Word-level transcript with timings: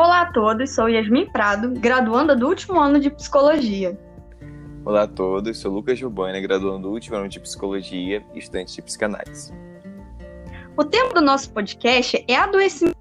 Olá 0.00 0.20
a 0.20 0.26
todos, 0.26 0.76
sou 0.76 0.88
Yasmin 0.88 1.26
Prado, 1.26 1.70
graduanda 1.70 2.36
do 2.36 2.46
último 2.46 2.78
ano 2.78 3.00
de 3.00 3.10
Psicologia. 3.10 3.98
Olá 4.84 5.02
a 5.02 5.08
todos, 5.08 5.58
sou 5.58 5.72
Lucas 5.72 5.98
Giovanni, 5.98 6.40
graduando 6.40 6.86
do 6.86 6.94
último 6.94 7.16
ano 7.16 7.28
de 7.28 7.40
Psicologia 7.40 8.24
e 8.32 8.38
estudante 8.38 8.76
de 8.76 8.82
Psicanálise. 8.82 9.52
O 10.76 10.84
tema 10.84 11.12
do 11.12 11.20
nosso 11.20 11.52
podcast 11.52 12.24
é 12.28 12.36
adoecimento. 12.36 12.96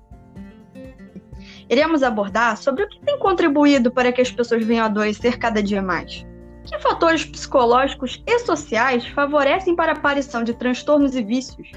Iremos 1.70 2.02
abordar 2.02 2.58
sobre 2.58 2.86
o 2.86 2.90
que 2.90 3.00
tem 3.02 3.20
contribuído 3.20 3.92
para 3.92 4.12
que 4.12 4.20
as 4.20 4.32
pessoas 4.32 4.66
venham 4.66 4.86
a 4.86 4.88
adoecer 4.88 5.38
cada 5.38 5.62
dia 5.62 5.84
mais. 5.84 6.26
Que 6.66 6.80
fatores 6.80 7.24
psicológicos 7.24 8.24
e 8.26 8.40
sociais 8.40 9.06
favorecem 9.06 9.76
para 9.76 9.92
a 9.92 9.96
aparição 9.96 10.44
de 10.44 10.56
transtornos 10.56 11.16
e 11.16 11.24
vícios? 11.24 11.70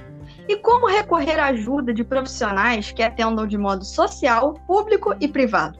E 0.51 0.57
como 0.57 0.89
recorrer 0.89 1.39
à 1.39 1.47
ajuda 1.47 1.95
de 1.95 2.03
profissionais 2.03 2.91
que 2.91 3.05
atendam 3.05 3.47
de 3.47 3.57
modo 3.57 3.85
social, 3.85 4.55
público 4.67 5.15
e 5.21 5.29
privado? 5.29 5.79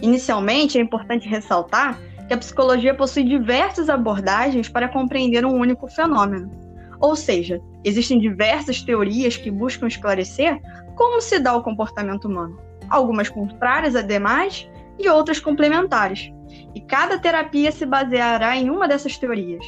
Inicialmente, 0.00 0.78
é 0.78 0.80
importante 0.80 1.28
ressaltar 1.28 2.00
que 2.26 2.32
a 2.32 2.38
psicologia 2.38 2.94
possui 2.94 3.24
diversas 3.24 3.90
abordagens 3.90 4.66
para 4.66 4.88
compreender 4.88 5.44
um 5.44 5.54
único 5.54 5.88
fenômeno. 5.88 6.50
Ou 6.98 7.14
seja, 7.14 7.60
existem 7.84 8.18
diversas 8.18 8.80
teorias 8.80 9.36
que 9.36 9.50
buscam 9.50 9.86
esclarecer 9.86 10.58
como 10.94 11.20
se 11.20 11.38
dá 11.38 11.54
o 11.54 11.62
comportamento 11.62 12.28
humano, 12.28 12.58
algumas 12.88 13.28
contrárias 13.28 13.94
a 13.94 14.00
demais 14.00 14.66
e 14.98 15.06
outras 15.06 15.38
complementares. 15.38 16.32
E 16.74 16.80
cada 16.80 17.18
terapia 17.18 17.70
se 17.70 17.84
baseará 17.84 18.56
em 18.56 18.70
uma 18.70 18.88
dessas 18.88 19.18
teorias. 19.18 19.66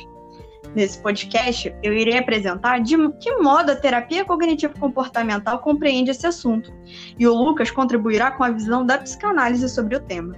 Nesse 0.74 0.98
podcast, 1.02 1.74
eu 1.82 1.92
irei 1.92 2.18
apresentar 2.18 2.80
de 2.80 2.96
que 3.20 3.36
modo 3.36 3.72
a 3.72 3.76
terapia 3.76 4.24
cognitivo-comportamental 4.24 5.58
compreende 5.60 6.10
esse 6.10 6.26
assunto, 6.26 6.72
e 7.18 7.26
o 7.26 7.34
Lucas 7.34 7.70
contribuirá 7.70 8.30
com 8.30 8.44
a 8.44 8.50
visão 8.50 8.84
da 8.84 8.98
psicanálise 8.98 9.68
sobre 9.68 9.96
o 9.96 10.00
tema. 10.00 10.36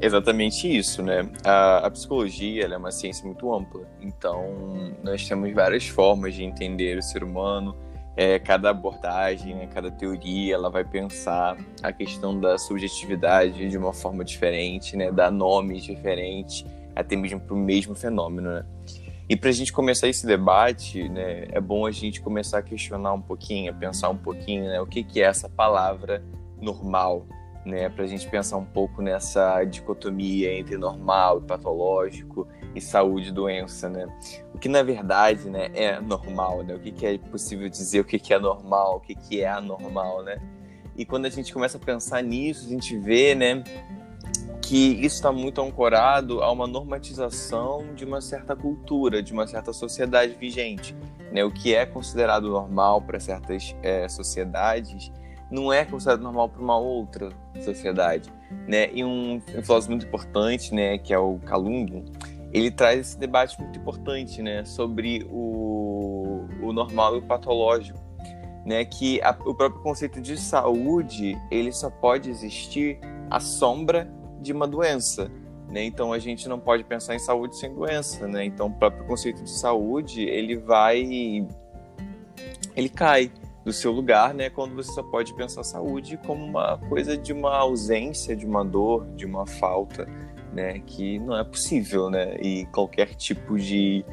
Exatamente 0.00 0.66
isso, 0.74 1.02
né? 1.02 1.28
A, 1.44 1.86
a 1.86 1.90
psicologia 1.90 2.64
é 2.64 2.76
uma 2.76 2.90
ciência 2.90 3.26
muito 3.26 3.52
ampla, 3.52 3.82
então 4.00 4.94
nós 5.02 5.26
temos 5.26 5.52
várias 5.52 5.86
formas 5.86 6.34
de 6.34 6.44
entender 6.44 6.96
o 6.98 7.02
ser 7.02 7.22
humano. 7.22 7.76
É, 8.16 8.36
cada 8.36 8.70
abordagem, 8.70 9.54
né, 9.54 9.68
cada 9.72 9.92
teoria, 9.92 10.54
ela 10.54 10.68
vai 10.68 10.84
pensar 10.84 11.56
a 11.80 11.92
questão 11.92 12.40
da 12.40 12.58
subjetividade 12.58 13.68
de 13.68 13.78
uma 13.78 13.92
forma 13.92 14.24
diferente, 14.24 14.96
né, 14.96 15.12
dar 15.12 15.30
nomes 15.30 15.84
diferentes, 15.84 16.64
até 16.98 17.14
mesmo 17.14 17.40
para 17.40 17.54
o 17.54 17.56
mesmo 17.56 17.94
fenômeno. 17.94 18.50
Né? 18.50 18.64
E 19.28 19.36
para 19.36 19.50
a 19.50 19.52
gente 19.52 19.72
começar 19.72 20.08
esse 20.08 20.26
debate, 20.26 21.08
né, 21.08 21.46
é 21.52 21.60
bom 21.60 21.86
a 21.86 21.90
gente 21.90 22.20
começar 22.20 22.58
a 22.58 22.62
questionar 22.62 23.12
um 23.12 23.20
pouquinho, 23.20 23.70
a 23.70 23.74
pensar 23.74 24.08
um 24.08 24.16
pouquinho, 24.16 24.64
né, 24.64 24.80
o 24.80 24.86
que, 24.86 25.04
que 25.04 25.20
é 25.20 25.26
essa 25.26 25.48
palavra 25.48 26.24
normal, 26.60 27.24
né, 27.64 27.88
para 27.88 28.04
a 28.04 28.06
gente 28.06 28.26
pensar 28.28 28.56
um 28.56 28.64
pouco 28.64 29.00
nessa 29.00 29.62
dicotomia 29.64 30.52
entre 30.52 30.76
normal 30.76 31.38
e 31.38 31.42
patológico 31.42 32.48
e 32.74 32.80
saúde 32.80 33.28
e 33.28 33.32
doença, 33.32 33.88
né? 33.88 34.06
O 34.54 34.58
que 34.58 34.68
na 34.68 34.82
verdade, 34.82 35.50
né, 35.50 35.68
é 35.74 36.00
normal, 36.00 36.62
né? 36.62 36.74
O 36.74 36.78
que, 36.78 36.90
que 36.90 37.04
é 37.04 37.18
possível 37.18 37.68
dizer 37.68 38.00
o 38.00 38.04
que, 38.04 38.18
que 38.18 38.32
é 38.32 38.38
normal, 38.38 38.96
o 38.96 39.00
que, 39.00 39.14
que 39.14 39.42
é 39.42 39.48
anormal, 39.48 40.22
né? 40.22 40.40
E 40.96 41.04
quando 41.04 41.26
a 41.26 41.30
gente 41.30 41.52
começa 41.52 41.76
a 41.76 41.80
pensar 41.80 42.22
nisso, 42.22 42.66
a 42.66 42.68
gente 42.68 42.96
vê, 42.96 43.34
né, 43.34 43.62
que 44.68 45.02
isso 45.02 45.16
está 45.16 45.32
muito 45.32 45.62
ancorado 45.62 46.42
a 46.42 46.52
uma 46.52 46.66
normatização 46.66 47.94
de 47.94 48.04
uma 48.04 48.20
certa 48.20 48.54
cultura, 48.54 49.22
de 49.22 49.32
uma 49.32 49.46
certa 49.46 49.72
sociedade 49.72 50.34
vigente. 50.34 50.94
Né? 51.32 51.42
O 51.42 51.50
que 51.50 51.74
é 51.74 51.86
considerado 51.86 52.50
normal 52.50 53.00
para 53.00 53.18
certas 53.18 53.74
é, 53.82 54.06
sociedades 54.10 55.10
não 55.50 55.72
é 55.72 55.86
considerado 55.86 56.20
normal 56.20 56.50
para 56.50 56.60
uma 56.60 56.76
outra 56.76 57.30
sociedade. 57.64 58.30
Né? 58.66 58.90
E 58.92 59.02
um, 59.02 59.36
um 59.56 59.62
filósofo 59.62 59.92
muito 59.92 60.04
importante, 60.04 60.74
né, 60.74 60.98
que 60.98 61.14
é 61.14 61.18
o 61.18 61.38
Kalung, 61.46 62.04
ele 62.52 62.70
traz 62.70 63.00
esse 63.00 63.18
debate 63.18 63.58
muito 63.58 63.78
importante 63.78 64.42
né, 64.42 64.66
sobre 64.66 65.26
o, 65.30 66.44
o 66.60 66.74
normal 66.74 67.16
e 67.16 67.20
o 67.20 67.22
patológico. 67.22 67.98
Né, 68.66 68.84
que 68.84 69.18
a, 69.22 69.30
o 69.30 69.54
próprio 69.54 69.80
conceito 69.82 70.20
de 70.20 70.36
saúde 70.36 71.38
ele 71.50 71.72
só 71.72 71.88
pode 71.88 72.28
existir 72.28 73.00
à 73.30 73.40
sombra 73.40 74.17
de 74.40 74.52
uma 74.52 74.66
doença. 74.66 75.30
Né? 75.68 75.84
Então 75.84 76.12
a 76.12 76.18
gente 76.18 76.48
não 76.48 76.58
pode 76.58 76.84
pensar 76.84 77.14
em 77.14 77.18
saúde 77.18 77.56
sem 77.56 77.74
doença, 77.74 78.26
né? 78.26 78.44
Então 78.44 78.68
o 78.68 78.72
próprio 78.72 79.04
conceito 79.04 79.42
de 79.42 79.50
saúde 79.50 80.22
ele 80.22 80.56
vai, 80.56 81.46
ele 82.74 82.88
cai 82.88 83.30
do 83.64 83.72
seu 83.72 83.92
lugar, 83.92 84.32
né? 84.32 84.48
Quando 84.48 84.74
você 84.74 84.90
só 84.92 85.02
pode 85.02 85.34
pensar 85.34 85.62
saúde 85.62 86.18
como 86.26 86.42
uma 86.42 86.78
coisa 86.88 87.18
de 87.18 87.34
uma 87.34 87.54
ausência, 87.54 88.34
de 88.34 88.46
uma 88.46 88.64
dor, 88.64 89.06
de 89.14 89.26
uma 89.26 89.46
falta, 89.46 90.08
né? 90.54 90.80
Que 90.86 91.18
não 91.18 91.36
é 91.36 91.44
possível, 91.44 92.08
né? 92.08 92.38
E 92.40 92.64
qualquer 92.66 93.14
tipo 93.14 93.58
de 93.58 94.06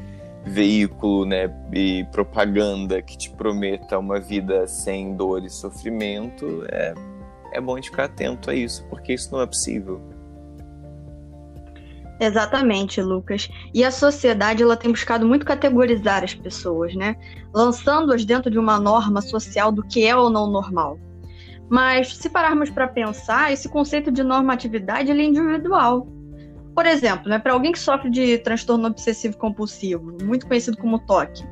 veículo, 0.45 1.25
né, 1.25 1.51
e 1.73 2.03
propaganda 2.11 3.01
que 3.01 3.17
te 3.17 3.31
prometa 3.31 3.97
uma 3.97 4.19
vida 4.19 4.67
sem 4.67 5.15
dor 5.15 5.43
e 5.43 5.49
sofrimento, 5.49 6.63
é, 6.69 6.93
é 7.51 7.59
bom 7.59 7.79
de 7.79 7.89
ficar 7.89 8.03
atento 8.03 8.51
a 8.51 8.53
isso, 8.53 8.85
porque 8.87 9.13
isso 9.13 9.31
não 9.31 9.41
é 9.41 9.47
possível. 9.47 9.99
Exatamente, 12.19 13.01
Lucas. 13.01 13.49
E 13.73 13.83
a 13.83 13.91
sociedade 13.91 14.63
ela 14.63 14.77
tem 14.77 14.91
buscado 14.91 15.27
muito 15.27 15.45
categorizar 15.45 16.23
as 16.23 16.33
pessoas, 16.33 16.95
né? 16.95 17.15
Lançando-as 17.53 18.23
dentro 18.23 18.49
de 18.49 18.57
uma 18.57 18.79
norma 18.79 19.21
social 19.21 19.71
do 19.71 19.83
que 19.83 20.05
é 20.05 20.15
ou 20.15 20.29
não 20.29 20.47
normal. 20.47 20.97
Mas 21.69 22.15
se 22.15 22.29
pararmos 22.29 22.69
para 22.69 22.87
pensar, 22.87 23.51
esse 23.51 23.67
conceito 23.67 24.11
de 24.11 24.23
normatividade 24.23 25.11
é 25.11 25.23
individual. 25.23 26.07
Por 26.73 26.85
exemplo, 26.85 27.29
né, 27.29 27.39
para 27.39 27.53
alguém 27.53 27.71
que 27.71 27.79
sofre 27.79 28.09
de 28.09 28.37
transtorno 28.39 28.87
obsessivo 28.87 29.37
compulsivo, 29.37 30.17
muito 30.21 30.45
conhecido 30.45 30.77
como 30.77 30.99
TOC, 30.99 31.43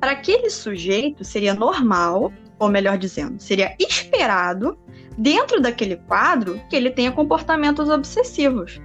para 0.00 0.10
aquele 0.10 0.50
sujeito 0.50 1.24
seria 1.24 1.54
normal, 1.54 2.32
ou 2.58 2.68
melhor 2.68 2.98
dizendo, 2.98 3.40
seria 3.40 3.74
esperado, 3.78 4.76
dentro 5.16 5.60
daquele 5.60 5.96
quadro, 5.96 6.60
que 6.68 6.76
ele 6.76 6.90
tenha 6.90 7.12
comportamentos 7.12 7.88
obsessivos. 7.88 8.80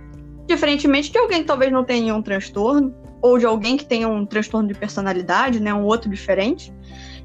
Diferentemente 0.51 1.09
de 1.09 1.17
alguém 1.17 1.39
que 1.39 1.47
talvez 1.47 1.71
não 1.71 1.81
tenha 1.81 2.13
um 2.13 2.21
transtorno, 2.21 2.93
ou 3.21 3.37
de 3.37 3.45
alguém 3.45 3.77
que 3.77 3.85
tenha 3.85 4.09
um 4.09 4.25
transtorno 4.25 4.67
de 4.67 4.73
personalidade, 4.73 5.61
né, 5.61 5.73
um 5.73 5.85
outro 5.85 6.09
diferente. 6.09 6.73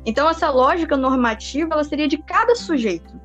Então, 0.06 0.30
essa 0.30 0.48
lógica 0.48 0.96
normativa 0.96 1.74
ela 1.74 1.82
seria 1.82 2.06
de 2.06 2.18
cada 2.18 2.54
sujeito. 2.54 3.20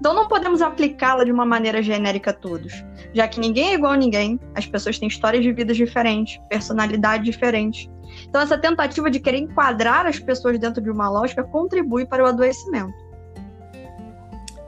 Então, 0.00 0.12
não 0.12 0.26
podemos 0.26 0.60
aplicá-la 0.60 1.22
de 1.22 1.30
uma 1.30 1.46
maneira 1.46 1.80
genérica 1.80 2.32
a 2.32 2.34
todos, 2.34 2.84
já 3.12 3.28
que 3.28 3.38
ninguém 3.38 3.68
é 3.68 3.74
igual 3.74 3.92
a 3.92 3.96
ninguém, 3.96 4.40
as 4.56 4.66
pessoas 4.66 4.98
têm 4.98 5.06
histórias 5.06 5.44
de 5.44 5.52
vidas 5.52 5.76
diferentes, 5.76 6.40
personalidades 6.50 7.24
diferentes. 7.24 7.88
Então, 8.28 8.40
essa 8.40 8.58
tentativa 8.58 9.08
de 9.08 9.20
querer 9.20 9.38
enquadrar 9.38 10.04
as 10.04 10.18
pessoas 10.18 10.58
dentro 10.58 10.82
de 10.82 10.90
uma 10.90 11.08
lógica 11.08 11.44
contribui 11.44 12.04
para 12.04 12.24
o 12.24 12.26
adoecimento. 12.26 12.92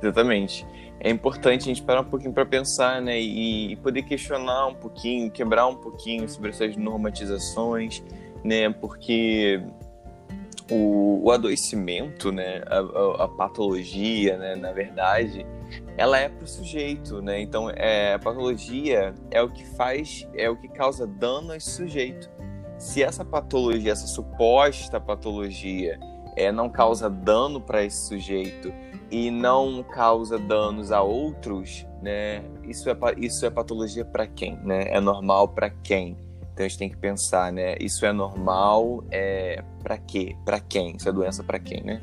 Exatamente 0.01 0.65
é 1.01 1.11
importante 1.11 1.63
a 1.63 1.67
gente 1.67 1.83
parar 1.83 2.01
um 2.01 2.05
pouquinho 2.05 2.33
para 2.33 2.47
pensar, 2.47 3.01
né, 3.01 3.21
e, 3.21 3.73
e, 3.73 3.77
poder 3.77 4.03
questionar 4.03 4.67
um 4.67 4.75
pouquinho, 4.75 5.31
quebrar 5.31 5.67
um 5.67 5.77
pouquinho 5.77 6.29
sobre 6.29 6.51
essas 6.51 6.77
normatizações, 6.77 8.03
né, 8.43 8.71
porque 8.71 9.63
o, 10.71 11.23
o 11.25 11.31
adoecimento, 11.31 12.33
né, 12.33 12.63
a, 12.67 12.79
a, 12.79 13.25
a, 13.25 13.29
patologia, 13.29 14.37
né, 14.39 14.57
na 14.57 14.73
verdade, 14.73 15.47
ela 15.97 16.19
é 16.19 16.29
para 16.29 16.45
o 16.45 16.49
sujeito, 16.49 17.21
né, 17.21 17.41
então 17.41 17.71
é, 17.71 18.15
a 18.15 18.19
patologia 18.19 19.15
é 19.31 19.43
o 19.43 19.49
que 19.49 19.67
faz, 19.77 20.27
é 20.35 20.49
o 20.49 20.57
que 20.57 20.69
causa 20.69 21.07
dano 21.07 21.53
a 21.53 21.57
esse 21.57 21.71
sujeito. 21.71 22.31
Se 22.79 23.03
essa 23.03 23.25
patologia, 23.25 23.93
essa 23.93 24.07
suposta 24.07 25.01
patologia, 25.01 25.99
é, 26.37 26.53
não 26.53 26.69
causa 26.69 27.09
dano 27.09 27.61
para 27.61 27.83
esse 27.83 28.07
sujeito 28.07 28.73
e 29.11 29.31
não 29.31 29.83
causa 29.83 30.39
danos 30.39 30.91
a 30.91 31.03
outros, 31.03 31.87
né? 32.03 32.43
Isso 32.65 32.91
é 32.91 32.97
isso 33.19 33.47
é 33.47 33.51
patologia 33.51 34.05
para 34.05 34.27
quem, 34.27 34.57
né? 34.63 34.89
É 34.89 35.01
normal 35.01 35.49
para 35.49 35.71
quem? 35.71 36.17
Então 36.53 36.65
a 36.65 36.69
gente 36.69 36.79
tem 36.79 36.89
que 36.89 36.97
pensar, 36.97 37.53
né? 37.53 37.77
Isso 37.81 38.05
é 38.05 38.13
normal 38.13 39.05
é 39.11 39.63
para 39.83 39.99
quê? 39.99 40.37
Para 40.45 40.61
quem? 40.61 40.97
Isso 40.97 41.09
é 41.09 41.13
doença 41.13 41.45
para 41.45 41.59
quem, 41.59 41.83
né? 41.83 42.01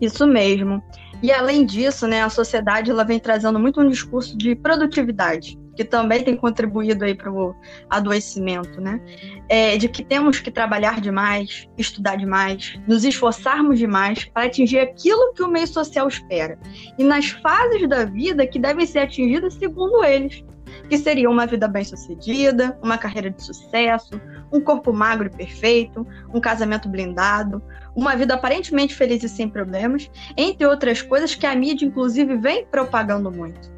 Isso 0.00 0.26
mesmo. 0.26 0.82
E 1.22 1.32
além 1.32 1.64
disso, 1.64 2.06
né, 2.06 2.22
a 2.22 2.28
sociedade 2.28 2.90
ela 2.90 3.04
vem 3.04 3.18
trazendo 3.18 3.58
muito 3.58 3.80
um 3.80 3.88
discurso 3.88 4.36
de 4.36 4.54
produtividade 4.54 5.58
que 5.76 5.84
também 5.84 6.24
tem 6.24 6.36
contribuído 6.36 7.04
aí 7.04 7.14
para 7.14 7.30
o 7.30 7.54
adoecimento, 7.90 8.80
né? 8.80 9.00
É, 9.48 9.76
de 9.76 9.88
que 9.88 10.02
temos 10.02 10.40
que 10.40 10.50
trabalhar 10.50 11.00
demais, 11.00 11.68
estudar 11.76 12.16
demais, 12.16 12.80
nos 12.88 13.04
esforçarmos 13.04 13.78
demais 13.78 14.24
para 14.24 14.46
atingir 14.46 14.78
aquilo 14.78 15.34
que 15.34 15.42
o 15.42 15.48
meio 15.48 15.66
social 15.66 16.08
espera. 16.08 16.58
E 16.98 17.04
nas 17.04 17.28
fases 17.28 17.88
da 17.88 18.04
vida 18.04 18.46
que 18.46 18.58
devem 18.58 18.86
ser 18.86 19.00
atingidas 19.00 19.54
segundo 19.54 20.02
eles. 20.02 20.42
que 20.88 20.98
seria 20.98 21.28
uma 21.28 21.46
vida 21.46 21.66
bem-sucedida, 21.66 22.78
uma 22.82 22.96
carreira 22.96 23.30
de 23.30 23.42
sucesso, 23.42 24.20
um 24.52 24.60
corpo 24.60 24.92
magro 24.92 25.26
e 25.26 25.36
perfeito, 25.36 26.06
um 26.32 26.40
casamento 26.40 26.88
blindado, 26.88 27.60
uma 27.94 28.14
vida 28.14 28.34
aparentemente 28.34 28.94
feliz 28.94 29.22
e 29.22 29.28
sem 29.28 29.48
problemas, 29.48 30.08
entre 30.36 30.66
outras 30.66 31.02
coisas 31.02 31.34
que 31.34 31.46
a 31.46 31.56
mídia, 31.56 31.86
inclusive, 31.86 32.36
vem 32.36 32.64
propagando 32.66 33.30
muito. 33.30 33.75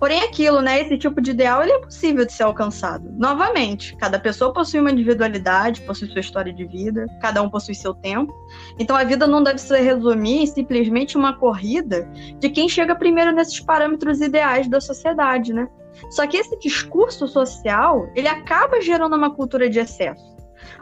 Porém, 0.00 0.22
aquilo, 0.22 0.62
né? 0.62 0.80
Esse 0.80 0.96
tipo 0.96 1.20
de 1.20 1.32
ideal 1.32 1.62
ele 1.62 1.72
é 1.72 1.78
possível 1.78 2.24
de 2.24 2.32
ser 2.32 2.44
alcançado. 2.44 3.12
Novamente, 3.18 3.94
cada 3.98 4.18
pessoa 4.18 4.50
possui 4.50 4.80
uma 4.80 4.90
individualidade, 4.90 5.82
possui 5.82 6.08
sua 6.08 6.20
história 6.20 6.52
de 6.52 6.64
vida, 6.64 7.04
cada 7.20 7.42
um 7.42 7.50
possui 7.50 7.74
seu 7.74 7.92
tempo. 7.92 8.34
Então, 8.78 8.96
a 8.96 9.04
vida 9.04 9.26
não 9.26 9.42
deve 9.42 9.58
se 9.58 9.78
resumir 9.78 10.42
em 10.42 10.46
simplesmente 10.46 11.18
uma 11.18 11.34
corrida 11.34 12.08
de 12.38 12.48
quem 12.48 12.66
chega 12.66 12.94
primeiro 12.94 13.30
nesses 13.30 13.60
parâmetros 13.60 14.22
ideais 14.22 14.66
da 14.68 14.80
sociedade, 14.80 15.52
né? 15.52 15.68
Só 16.08 16.26
que 16.26 16.38
esse 16.38 16.58
discurso 16.58 17.28
social, 17.28 18.08
ele 18.14 18.28
acaba 18.28 18.80
gerando 18.80 19.14
uma 19.14 19.34
cultura 19.34 19.68
de 19.68 19.80
excesso. 19.80 20.30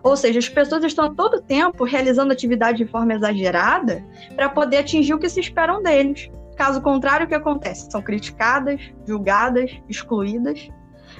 Ou 0.03 0.17
seja, 0.17 0.39
as 0.39 0.49
pessoas 0.49 0.85
estão 0.85 1.13
todo 1.13 1.43
tempo 1.43 1.85
realizando 1.85 2.33
atividade 2.33 2.79
de 2.79 2.91
forma 2.91 3.15
exagerada 3.15 4.05
para 4.37 4.49
poder 4.49 4.79
atingir 4.79 5.15
o 5.15 5.19
que 5.19 5.29
se 5.29 5.41
esperam 5.41 5.83
deles. 5.83 6.31
Caso 6.59 6.83
contrário, 6.83 7.25
o 7.25 7.29
que 7.29 7.37
acontece? 7.37 7.89
São 7.89 8.03
criticadas, 8.03 8.81
julgadas, 9.07 9.71
excluídas. 9.89 10.69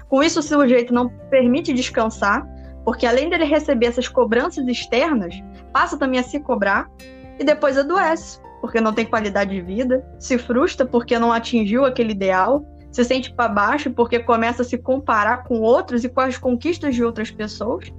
Com 0.09 0.21
isso, 0.21 0.41
o 0.41 0.43
sujeito 0.43 0.93
não 0.93 1.09
permite 1.31 1.73
descansar, 1.73 2.45
porque 2.85 3.07
além 3.07 3.31
dele 3.31 3.45
receber 3.45 3.87
essas 3.87 4.09
cobranças 4.09 4.67
externas, 4.67 5.41
passa 5.73 5.97
também 5.97 6.19
a 6.19 6.25
se 6.25 6.41
cobrar 6.41 6.91
e 7.39 7.45
depois 7.45 7.79
adoece, 7.79 8.41
porque 8.61 8.81
não 8.81 8.93
tem 8.93 9.07
qualidade 9.07 9.53
de 9.53 9.63
vida, 9.63 10.05
se 10.19 10.37
frustra 10.37 10.85
porque 10.85 11.17
não 11.21 11.33
atingiu 11.33 11.85
aquele 11.85 12.11
ideal, 12.11 12.67
se 12.91 13.05
sente 13.05 13.33
para 13.33 13.49
baixo 13.49 13.93
porque 13.93 14.19
começa 14.19 14.63
a 14.63 14.65
se 14.65 14.77
comparar 14.77 15.45
com 15.45 15.61
outros 15.61 16.03
e 16.03 16.09
com 16.09 16.21
as 16.21 16.37
conquistas 16.37 16.97
de 16.97 17.05
outras 17.05 17.31
pessoas 17.31 17.93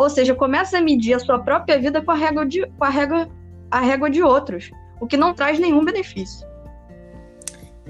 ou 0.00 0.08
seja, 0.08 0.34
começa 0.34 0.78
a 0.78 0.80
medir 0.80 1.12
a 1.12 1.18
sua 1.18 1.38
própria 1.38 1.78
vida 1.78 2.00
com 2.00 2.10
a 2.10 2.14
régua 2.14 2.46
de, 2.46 2.66
com 2.66 2.84
a 2.86 2.88
régua, 2.88 3.28
a 3.70 3.80
régua 3.80 4.08
de 4.08 4.22
outros, 4.22 4.70
o 4.98 5.06
que 5.06 5.14
não 5.14 5.34
traz 5.34 5.58
nenhum 5.58 5.84
benefício. 5.84 6.49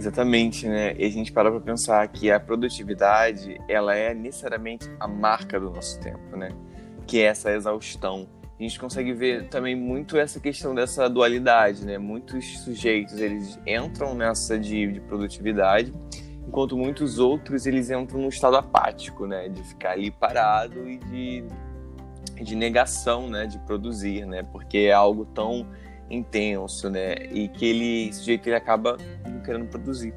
Exatamente, 0.00 0.66
né? 0.66 0.94
E 0.98 1.04
a 1.04 1.10
gente 1.10 1.30
para 1.30 1.50
para 1.50 1.60
pensar 1.60 2.08
que 2.08 2.30
a 2.30 2.40
produtividade, 2.40 3.60
ela 3.68 3.94
é 3.94 4.14
necessariamente 4.14 4.90
a 4.98 5.06
marca 5.06 5.60
do 5.60 5.68
nosso 5.68 6.00
tempo, 6.00 6.38
né? 6.38 6.48
Que 7.06 7.20
é 7.20 7.24
essa 7.24 7.52
exaustão. 7.52 8.26
A 8.58 8.62
gente 8.62 8.80
consegue 8.80 9.12
ver 9.12 9.48
também 9.48 9.76
muito 9.76 10.16
essa 10.16 10.40
questão 10.40 10.74
dessa 10.74 11.06
dualidade, 11.06 11.84
né? 11.84 11.98
Muitos 11.98 12.60
sujeitos, 12.60 13.18
eles 13.18 13.60
entram 13.66 14.14
nessa 14.14 14.58
de, 14.58 14.90
de 14.90 15.00
produtividade, 15.00 15.92
enquanto 16.48 16.78
muitos 16.78 17.18
outros, 17.18 17.66
eles 17.66 17.90
entram 17.90 18.22
num 18.22 18.30
estado 18.30 18.56
apático, 18.56 19.26
né? 19.26 19.50
De 19.50 19.62
ficar 19.62 19.90
ali 19.90 20.10
parado 20.10 20.88
e 20.88 20.96
de 20.96 21.44
de 22.42 22.56
negação, 22.56 23.28
né, 23.28 23.46
de 23.46 23.58
produzir, 23.58 24.24
né, 24.24 24.42
porque 24.42 24.78
é 24.78 24.92
algo 24.92 25.26
tão 25.26 25.66
intenso, 26.10 26.90
né, 26.90 27.14
e 27.30 27.48
que 27.48 27.64
ele, 27.64 28.08
esse 28.08 28.24
jeito 28.24 28.48
ele 28.48 28.56
acaba 28.56 28.96
não 29.24 29.40
querendo 29.40 29.66
produzir, 29.66 30.12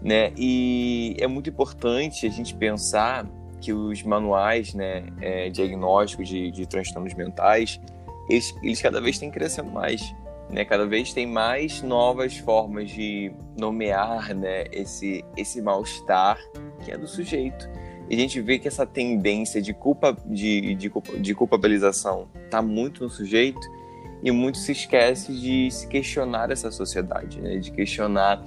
né, 0.00 0.32
e 0.36 1.16
é 1.18 1.26
muito 1.26 1.50
importante 1.50 2.26
a 2.26 2.30
gente 2.30 2.54
pensar 2.54 3.26
que 3.60 3.72
os 3.72 4.02
manuais, 4.02 4.74
né, 4.74 5.06
é, 5.20 5.50
diagnósticos 5.50 6.28
de, 6.28 6.50
de 6.50 6.66
transtornos 6.66 7.14
mentais, 7.14 7.80
eles, 8.28 8.54
eles 8.62 8.80
cada 8.80 9.00
vez 9.00 9.18
têm 9.18 9.30
crescendo 9.30 9.70
mais, 9.70 10.14
né, 10.48 10.64
cada 10.64 10.86
vez 10.86 11.12
tem 11.12 11.26
mais 11.26 11.82
novas 11.82 12.36
formas 12.36 12.90
de 12.90 13.32
nomear, 13.58 14.34
né, 14.34 14.64
esse, 14.70 15.24
esse 15.36 15.60
mal-estar 15.60 16.38
que 16.84 16.92
é 16.92 16.96
do 16.96 17.08
sujeito, 17.08 17.68
e 18.08 18.14
a 18.14 18.18
gente 18.18 18.40
vê 18.40 18.58
que 18.58 18.68
essa 18.68 18.86
tendência 18.86 19.60
de, 19.60 19.74
culpa, 19.74 20.16
de, 20.26 20.74
de, 20.76 20.92
de 21.20 21.34
culpabilização 21.34 22.28
está 22.44 22.62
muito 22.62 23.02
no 23.02 23.10
sujeito 23.10 23.75
e 24.22 24.30
muito 24.30 24.58
se 24.58 24.72
esquece 24.72 25.32
de 25.32 25.70
se 25.70 25.86
questionar 25.88 26.50
essa 26.50 26.70
sociedade, 26.70 27.40
né? 27.40 27.56
de 27.58 27.70
questionar 27.70 28.42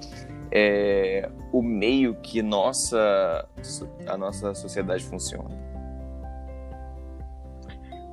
é, 0.52 1.28
o 1.52 1.62
meio 1.62 2.14
que 2.16 2.42
nossa, 2.42 3.46
a 4.06 4.16
nossa 4.16 4.54
sociedade 4.54 5.04
funciona. 5.04 5.70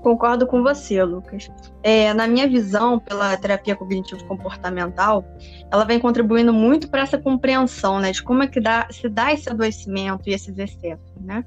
Concordo 0.01 0.45
com 0.47 0.63
você, 0.63 1.03
Lucas. 1.03 1.49
É, 1.83 2.13
na 2.13 2.27
minha 2.27 2.47
visão, 2.47 2.99
pela 2.99 3.35
terapia 3.35 3.75
cognitivo-comportamental, 3.75 5.25
ela 5.69 5.83
vem 5.83 5.99
contribuindo 5.99 6.53
muito 6.53 6.89
para 6.89 7.01
essa 7.01 7.17
compreensão 7.17 7.99
né, 7.99 8.11
de 8.11 8.23
como 8.23 8.43
é 8.43 8.47
que 8.47 8.61
dá, 8.61 8.87
se 8.91 9.09
dá 9.09 9.33
esse 9.33 9.49
adoecimento 9.49 10.29
e 10.29 10.33
esses 10.33 10.57
excessos. 10.57 11.11
Né? 11.19 11.43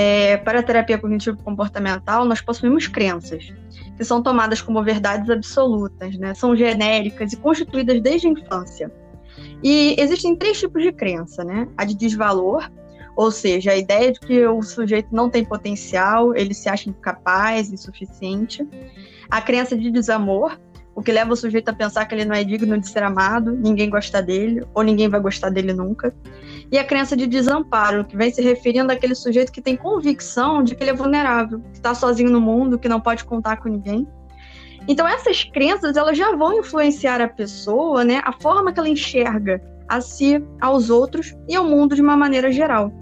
É, 0.00 0.36
para 0.36 0.60
a 0.60 0.62
terapia 0.62 0.96
cognitivo-comportamental, 0.96 2.24
nós 2.24 2.40
possuímos 2.40 2.86
crenças, 2.86 3.52
que 3.96 4.04
são 4.04 4.22
tomadas 4.22 4.62
como 4.62 4.80
verdades 4.80 5.28
absolutas, 5.28 6.16
né? 6.16 6.34
são 6.34 6.54
genéricas 6.54 7.32
e 7.32 7.36
constituídas 7.36 8.00
desde 8.00 8.28
a 8.28 8.30
infância. 8.30 8.92
E 9.60 9.96
existem 9.98 10.36
três 10.36 10.60
tipos 10.60 10.84
de 10.84 10.92
crença, 10.92 11.42
né? 11.42 11.66
A 11.76 11.84
de 11.84 11.96
desvalor, 11.96 12.70
ou 13.16 13.32
seja, 13.32 13.72
a 13.72 13.76
ideia 13.76 14.12
de 14.12 14.20
que 14.20 14.46
o 14.46 14.62
sujeito 14.62 15.08
não 15.10 15.28
tem 15.28 15.44
potencial, 15.44 16.32
ele 16.36 16.54
se 16.54 16.68
acha 16.68 16.88
incapaz, 16.88 17.72
insuficiente. 17.72 18.64
A 19.28 19.42
crença 19.42 19.76
de 19.76 19.90
desamor, 19.90 20.56
o 20.94 21.02
que 21.02 21.10
leva 21.10 21.32
o 21.32 21.36
sujeito 21.36 21.70
a 21.70 21.72
pensar 21.72 22.06
que 22.06 22.14
ele 22.14 22.24
não 22.24 22.36
é 22.36 22.44
digno 22.44 22.78
de 22.78 22.88
ser 22.88 23.02
amado, 23.02 23.50
ninguém 23.50 23.90
gosta 23.90 24.22
dele, 24.22 24.64
ou 24.72 24.84
ninguém 24.84 25.08
vai 25.08 25.18
gostar 25.18 25.50
dele 25.50 25.72
nunca. 25.72 26.14
E 26.70 26.78
a 26.78 26.84
crença 26.84 27.16
de 27.16 27.26
desamparo, 27.26 28.04
que 28.04 28.16
vem 28.16 28.30
se 28.30 28.42
referindo 28.42 28.92
àquele 28.92 29.14
sujeito 29.14 29.50
que 29.50 29.62
tem 29.62 29.76
convicção 29.76 30.62
de 30.62 30.74
que 30.74 30.82
ele 30.82 30.90
é 30.90 30.94
vulnerável, 30.94 31.60
que 31.60 31.76
está 31.76 31.94
sozinho 31.94 32.30
no 32.30 32.40
mundo, 32.40 32.78
que 32.78 32.88
não 32.88 33.00
pode 33.00 33.24
contar 33.24 33.56
com 33.56 33.68
ninguém. 33.68 34.06
Então 34.86 35.06
essas 35.06 35.44
crenças 35.44 35.96
elas 35.96 36.16
já 36.16 36.34
vão 36.34 36.58
influenciar 36.58 37.20
a 37.20 37.28
pessoa, 37.28 38.04
né, 38.04 38.20
a 38.24 38.32
forma 38.32 38.72
que 38.72 38.78
ela 38.78 38.88
enxerga 38.88 39.62
a 39.88 40.00
si, 40.00 40.44
aos 40.60 40.90
outros 40.90 41.34
e 41.48 41.56
ao 41.56 41.64
mundo 41.64 41.94
de 41.94 42.02
uma 42.02 42.16
maneira 42.16 42.52
geral. 42.52 42.92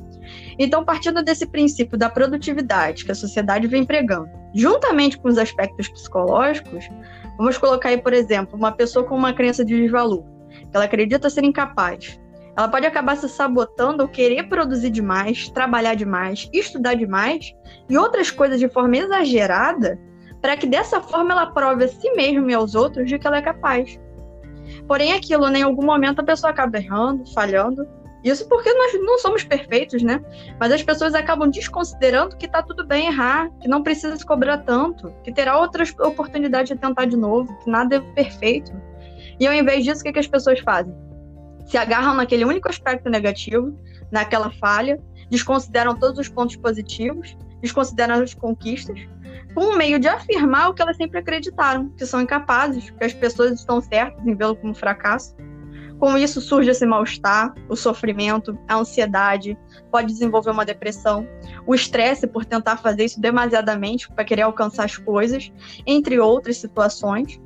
Então, 0.58 0.84
partindo 0.84 1.22
desse 1.22 1.46
princípio 1.46 1.98
da 1.98 2.08
produtividade 2.08 3.04
que 3.04 3.12
a 3.12 3.14
sociedade 3.14 3.66
vem 3.66 3.84
pregando, 3.84 4.28
juntamente 4.54 5.18
com 5.18 5.28
os 5.28 5.36
aspectos 5.36 5.88
psicológicos, 5.88 6.88
vamos 7.36 7.58
colocar 7.58 7.90
aí, 7.90 7.98
por 7.98 8.12
exemplo, 8.12 8.56
uma 8.56 8.72
pessoa 8.72 9.04
com 9.04 9.14
uma 9.14 9.32
crença 9.32 9.64
de 9.64 9.76
desvalor, 9.76 10.24
que 10.50 10.70
ela 10.72 10.84
acredita 10.84 11.28
ser 11.28 11.44
incapaz. 11.44 12.18
Ela 12.56 12.68
pode 12.68 12.86
acabar 12.86 13.16
se 13.16 13.28
sabotando 13.28 14.02
ao 14.02 14.08
querer 14.08 14.48
produzir 14.48 14.90
demais, 14.90 15.48
trabalhar 15.50 15.94
demais, 15.94 16.48
estudar 16.52 16.94
demais 16.94 17.54
e 17.88 17.98
outras 17.98 18.30
coisas 18.30 18.58
de 18.58 18.68
forma 18.68 18.96
exagerada, 18.96 19.98
para 20.40 20.56
que 20.56 20.66
dessa 20.66 21.00
forma 21.00 21.32
ela 21.32 21.46
prove 21.46 21.84
a 21.84 21.88
si 21.88 22.10
mesma 22.12 22.50
e 22.50 22.54
aos 22.54 22.74
outros 22.74 23.08
de 23.08 23.18
que 23.18 23.26
ela 23.26 23.38
é 23.38 23.42
capaz. 23.42 24.00
Porém, 24.88 25.12
aquilo, 25.12 25.48
né, 25.48 25.58
em 25.58 25.62
algum 25.62 25.84
momento 25.84 26.20
a 26.20 26.24
pessoa 26.24 26.50
acaba 26.50 26.78
errando, 26.78 27.30
falhando, 27.32 27.86
isso 28.24 28.48
porque 28.48 28.72
nós 28.72 28.92
não 29.04 29.18
somos 29.18 29.44
perfeitos, 29.44 30.02
né? 30.02 30.20
Mas 30.58 30.72
as 30.72 30.82
pessoas 30.82 31.14
acabam 31.14 31.48
desconsiderando 31.48 32.36
que 32.36 32.48
tá 32.48 32.60
tudo 32.60 32.84
bem 32.84 33.06
errar, 33.06 33.50
que 33.60 33.68
não 33.68 33.82
precisa 33.82 34.16
se 34.16 34.26
cobrar 34.26 34.58
tanto, 34.58 35.12
que 35.22 35.32
terá 35.32 35.60
outras 35.60 35.94
oportunidades 36.00 36.70
de 36.70 36.80
tentar 36.80 37.04
de 37.04 37.16
novo, 37.16 37.56
que 37.62 37.70
nada 37.70 37.96
é 37.96 38.00
perfeito. 38.00 38.72
E 39.38 39.46
ao 39.46 39.52
invés 39.52 39.84
disso, 39.84 40.00
o 40.00 40.04
que, 40.04 40.12
que 40.12 40.18
as 40.18 40.26
pessoas 40.26 40.58
fazem? 40.58 41.05
Se 41.66 41.76
agarram 41.76 42.14
naquele 42.14 42.44
único 42.44 42.68
aspecto 42.68 43.10
negativo, 43.10 43.76
naquela 44.10 44.50
falha, 44.50 45.00
desconsideram 45.30 45.94
todos 45.98 46.18
os 46.18 46.28
pontos 46.28 46.56
positivos, 46.56 47.36
desconsideram 47.60 48.22
as 48.22 48.34
conquistas, 48.34 48.98
com 49.54 49.72
o 49.72 49.76
meio 49.76 49.98
de 49.98 50.06
afirmar 50.06 50.68
o 50.68 50.74
que 50.74 50.82
elas 50.82 50.96
sempre 50.96 51.18
acreditaram, 51.18 51.88
que 51.90 52.06
são 52.06 52.20
incapazes, 52.20 52.90
que 52.90 53.04
as 53.04 53.12
pessoas 53.12 53.52
estão 53.52 53.80
certas 53.80 54.24
em 54.26 54.34
vê-lo 54.34 54.54
como 54.54 54.74
fracasso. 54.74 55.34
Com 55.98 56.16
isso 56.18 56.42
surge 56.42 56.70
esse 56.70 56.84
mal-estar, 56.84 57.54
o 57.68 57.74
sofrimento, 57.74 58.56
a 58.68 58.76
ansiedade, 58.76 59.58
pode 59.90 60.08
desenvolver 60.08 60.50
uma 60.50 60.64
depressão, 60.64 61.26
o 61.66 61.74
estresse 61.74 62.26
por 62.26 62.44
tentar 62.44 62.76
fazer 62.76 63.06
isso 63.06 63.18
demasiadamente 63.18 64.12
para 64.12 64.24
querer 64.24 64.42
alcançar 64.42 64.84
as 64.84 64.98
coisas, 64.98 65.50
entre 65.86 66.20
outras 66.20 66.58
situações. 66.58 67.40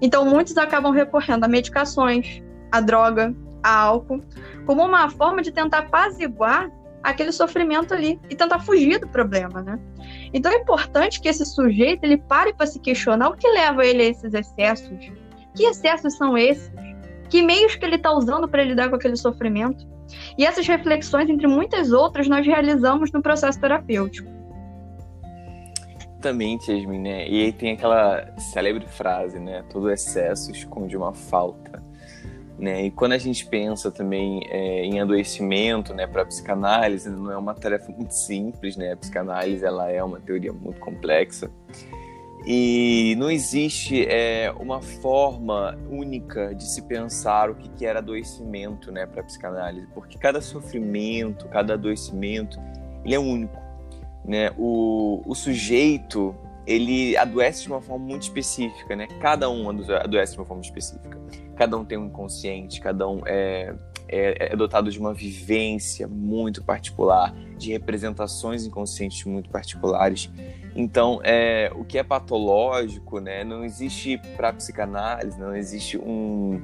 Então 0.00 0.24
muitos 0.24 0.56
acabam 0.56 0.92
recorrendo 0.92 1.44
a 1.44 1.48
medicações, 1.48 2.40
a 2.70 2.80
droga, 2.80 3.34
álcool, 3.62 4.22
como 4.64 4.84
uma 4.84 5.08
forma 5.10 5.42
de 5.42 5.50
tentar 5.50 5.78
apaziguar 5.78 6.70
aquele 7.02 7.30
sofrimento 7.30 7.94
ali 7.94 8.20
e 8.28 8.34
tentar 8.34 8.58
fugir 8.60 8.98
do 8.98 9.08
problema, 9.08 9.62
né? 9.62 9.78
Então 10.34 10.50
é 10.50 10.56
importante 10.56 11.20
que 11.20 11.28
esse 11.28 11.44
sujeito 11.44 12.02
ele 12.04 12.16
pare 12.16 12.52
para 12.52 12.66
se 12.66 12.80
questionar 12.80 13.28
o 13.28 13.36
que 13.36 13.48
leva 13.48 13.86
ele 13.86 14.02
a 14.02 14.06
esses 14.06 14.34
excessos. 14.34 15.12
Que 15.54 15.64
excessos 15.64 16.16
são 16.16 16.36
esses? 16.36 16.70
Que 17.30 17.42
meios 17.42 17.76
que 17.76 17.84
ele 17.84 17.96
está 17.96 18.12
usando 18.12 18.48
para 18.48 18.64
lidar 18.64 18.88
com 18.88 18.96
aquele 18.96 19.16
sofrimento? 19.16 19.86
E 20.36 20.44
essas 20.44 20.66
reflexões, 20.66 21.28
entre 21.28 21.46
muitas 21.46 21.92
outras, 21.92 22.28
nós 22.28 22.44
realizamos 22.46 23.10
no 23.12 23.22
processo 23.22 23.60
terapêutico. 23.60 24.36
Exatamente, 26.26 26.72
Yasmin, 26.72 26.98
né? 26.98 27.28
E 27.28 27.44
aí 27.44 27.52
tem 27.52 27.72
aquela 27.72 28.34
célebre 28.36 28.86
frase, 28.86 29.38
né? 29.38 29.64
Todo 29.70 29.90
excesso 29.90 30.50
esconde 30.50 30.96
uma 30.96 31.12
falta. 31.12 31.85
Né? 32.58 32.86
E 32.86 32.90
quando 32.90 33.12
a 33.12 33.18
gente 33.18 33.44
pensa 33.44 33.90
também 33.90 34.40
é, 34.48 34.82
em 34.84 34.98
adoecimento, 34.98 35.92
né, 35.92 36.06
para 36.06 36.22
a 36.22 36.24
psicanálise, 36.24 37.10
não 37.10 37.30
é 37.30 37.36
uma 37.36 37.54
tarefa 37.54 37.92
muito 37.92 38.14
simples, 38.14 38.76
né? 38.76 38.92
A 38.92 38.96
psicanálise 38.96 39.62
ela 39.62 39.90
é 39.90 40.02
uma 40.02 40.18
teoria 40.18 40.54
muito 40.54 40.80
complexa 40.80 41.50
e 42.46 43.16
não 43.18 43.28
existe 43.28 44.06
é, 44.06 44.54
uma 44.60 44.80
forma 44.80 45.76
única 45.90 46.54
de 46.54 46.62
se 46.62 46.82
pensar 46.82 47.50
o 47.50 47.56
que, 47.56 47.68
que 47.70 47.84
era 47.84 47.98
adoecimento, 47.98 48.92
né, 48.92 49.04
para 49.04 49.20
a 49.20 49.24
psicanálise, 49.24 49.88
porque 49.92 50.16
cada 50.16 50.40
sofrimento, 50.40 51.48
cada 51.48 51.74
adoecimento, 51.74 52.60
ele 53.04 53.16
é 53.16 53.18
único, 53.18 53.60
né? 54.24 54.52
O, 54.56 55.22
o 55.26 55.34
sujeito 55.34 56.36
ele 56.66 57.16
adoece 57.16 57.62
de 57.62 57.68
uma 57.68 57.80
forma 57.80 58.04
muito 58.04 58.22
específica, 58.22 58.96
né? 58.96 59.06
Cada 59.20 59.48
um 59.48 59.70
adoece 59.70 60.32
de 60.32 60.38
uma 60.38 60.44
forma 60.44 60.62
específica. 60.62 61.18
Cada 61.56 61.76
um 61.76 61.84
tem 61.84 61.96
um 61.96 62.06
inconsciente, 62.06 62.80
cada 62.80 63.08
um 63.08 63.22
é, 63.24 63.74
é, 64.08 64.52
é, 64.52 64.56
dotado 64.56 64.90
de 64.90 64.98
uma 64.98 65.14
vivência 65.14 66.08
muito 66.08 66.62
particular, 66.64 67.32
de 67.56 67.70
representações 67.72 68.66
inconscientes 68.66 69.24
muito 69.24 69.48
particulares. 69.48 70.28
Então, 70.74 71.20
é, 71.22 71.70
o 71.74 71.84
que 71.84 71.98
é 71.98 72.02
patológico, 72.02 73.20
né? 73.20 73.44
Não 73.44 73.64
existe 73.64 74.18
para 74.36 74.52
psicanálise, 74.52 75.38
não 75.38 75.54
existe 75.54 75.96
um, 75.96 76.60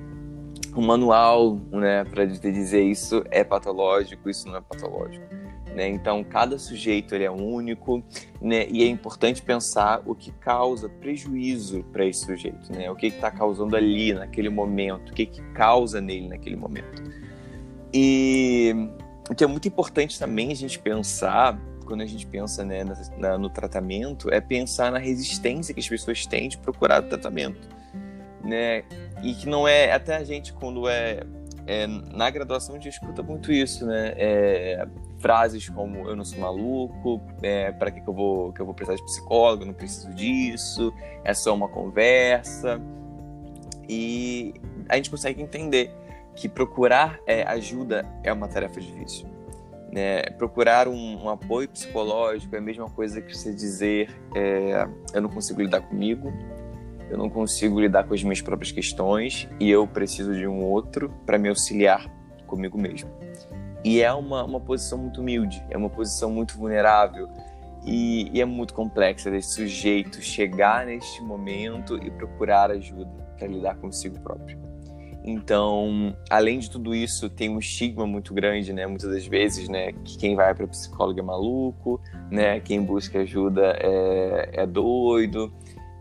um 0.77 0.83
manual, 0.83 1.59
né, 1.71 2.05
para 2.05 2.25
dizer 2.25 2.83
isso 2.83 3.25
é 3.31 3.45
patológico, 3.45 4.29
isso 4.29 4.49
não 4.49 4.57
é 4.57 4.61
patológico 4.61 5.42
né? 5.75 5.89
Então, 5.89 6.23
cada 6.23 6.59
sujeito 6.59 7.15
ele 7.15 7.25
é 7.25 7.31
único 7.31 8.03
né? 8.41 8.67
e 8.69 8.83
é 8.83 8.87
importante 8.87 9.43
pensar 9.43 10.03
o 10.05 10.15
que 10.15 10.31
causa 10.33 10.89
prejuízo 10.89 11.83
para 11.93 12.05
esse 12.05 12.27
sujeito, 12.27 12.73
né? 12.73 12.91
o 12.91 12.95
que 12.95 13.07
está 13.07 13.31
causando 13.31 13.77
ali 13.77 14.13
naquele 14.13 14.51
momento, 14.51 15.11
o 15.11 15.15
que, 15.15 15.27
que 15.27 15.43
causa 15.53 16.01
nele 16.01 16.29
naquele 16.29 16.57
momento. 16.57 17.03
E 17.93 18.75
o 19.31 19.35
que 19.35 19.45
é 19.45 19.47
muito 19.47 19.69
importante 19.69 20.19
também 20.19 20.51
a 20.53 20.57
gente 20.57 20.79
pensar, 20.79 21.59
quando 21.87 22.03
a 22.03 22.07
gente 22.07 22.27
pensa 22.27 22.65
né, 22.65 22.85
na, 23.17 23.39
no 23.39 23.49
tratamento, 23.49 24.33
é 24.33 24.41
pensar 24.41 24.91
na 24.93 24.99
resistência 24.99 25.73
que 25.73 25.81
as 25.81 25.89
pessoas 25.89 26.27
têm 26.27 26.49
de 26.49 26.59
procurar 26.59 27.03
o 27.03 27.09
tratamento. 27.09 27.69
Né? 28.43 28.85
E 29.23 29.35
que 29.35 29.49
não 29.49 29.69
é, 29.69 29.93
até 29.93 30.17
a 30.17 30.25
gente 30.25 30.53
quando 30.53 30.89
é, 30.89 31.23
é 31.67 31.87
na 31.87 32.29
graduação 32.29 32.75
a 32.75 32.79
gente 32.79 32.89
escuta 32.89 33.23
muito 33.23 33.53
isso, 33.53 33.87
né? 33.87 34.15
É, 34.17 34.87
frases 35.23 35.69
como 35.69 36.09
eu 36.09 36.17
não 36.17 36.25
sou 36.25 36.41
maluco, 36.41 37.23
é, 37.43 37.71
para 37.73 37.91
que, 37.91 38.01
que, 38.01 38.09
eu 38.09 38.13
vou, 38.13 38.53
que 38.53 38.61
eu 38.61 38.67
vou 38.67 38.75
precisar 38.75 38.97
de 38.97 39.05
psicólogo, 39.05 39.63
eu 39.63 39.67
não 39.69 39.75
preciso 39.75 40.13
disso, 40.13 40.93
é 41.25 41.33
só 41.33 41.55
uma 41.55 41.69
conversa. 41.69 42.81
E 43.89 44.53
a 44.89 44.97
gente 44.97 45.09
consegue 45.09 45.41
entender 45.41 45.91
que 46.35 46.49
procurar 46.49 47.21
é, 47.27 47.43
ajuda 47.45 48.07
é 48.23 48.33
uma 48.33 48.49
tarefa 48.49 48.81
difícil. 48.81 49.27
Né? 49.93 50.23
Procurar 50.39 50.89
um, 50.89 51.25
um, 51.25 51.29
apoio 51.29 51.69
psicológico 51.69 52.55
é 52.55 52.59
a 52.59 52.63
mesma 52.63 52.89
coisa 52.89 53.21
que 53.21 53.37
você 53.37 53.53
dizer 53.53 54.11
é, 54.35 54.89
eu 55.13 55.21
não 55.21 55.29
consigo 55.29 55.61
lidar 55.61 55.83
comigo, 55.83 56.33
eu 57.11 57.19
não 57.19 57.29
consigo 57.29 57.79
lidar 57.79 58.05
com 58.05 58.15
as 58.15 58.23
minhas 58.23 58.41
próprias 58.41 58.73
questões 58.73 59.47
e 59.61 59.71
eu 59.71 59.87
preciso 59.87 60.35
de 60.35 60.47
um 60.47 60.65
outro 60.65 61.13
para 61.27 61.39
me 61.39 61.51
auxiliar 61.51 62.11
comigo 62.47 62.79
mesmo. 62.79 63.11
E 63.85 64.01
é 64.01 64.13
uma, 64.13 64.45
uma 64.45 64.61
posição 64.61 64.99
muito 64.99 65.21
humilde, 65.21 65.65
é 65.71 65.77
uma 65.77 65.91
posição 65.91 66.31
muito 66.31 66.57
vulnerável 66.57 67.29
e, 67.85 68.31
e 68.33 68.41
é 68.41 68.45
muito 68.45 68.75
complexa 68.75 69.31
desse 69.31 69.55
sujeito 69.55 70.23
chegar 70.23 70.87
neste 70.87 71.21
momento 71.23 71.97
e 71.97 72.11
procurar 72.11 72.71
ajuda 72.71 73.11
para 73.37 73.49
lidar 73.49 73.77
consigo 73.77 74.21
próprio. 74.21 74.59
Então, 75.25 76.17
além 76.29 76.59
de 76.59 76.69
tudo 76.69 76.95
isso, 76.95 77.31
tem 77.31 77.49
um 77.49 77.59
estigma 77.59 78.07
muito 78.07 78.35
grande, 78.35 78.73
né? 78.73 78.87
Muitas 78.87 79.11
das 79.11 79.27
vezes, 79.27 79.69
né? 79.69 79.93
Que 79.93 80.19
quem 80.19 80.35
vai 80.35 80.53
para 80.53 80.67
psicólogo 80.67 81.19
é 81.19 81.23
maluco, 81.23 82.01
né? 82.29 82.59
Quem 82.59 82.83
busca 82.83 83.21
ajuda 83.21 83.77
é, 83.81 84.51
é 84.53 84.67
doido. 84.67 85.53